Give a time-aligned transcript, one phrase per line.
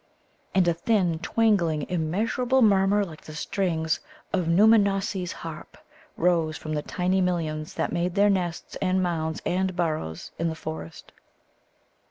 [0.55, 3.99] And a thin, twangling, immeasurable murmur like the strings
[4.33, 5.77] of Nōōmanossi's harp
[6.17, 10.55] rose from the tiny millions that made their nests and mounds and burrows in the
[10.55, 11.11] forest.